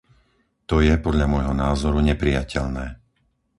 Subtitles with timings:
[0.69, 2.85] To je, podľa môjho názoru, neprijateľné.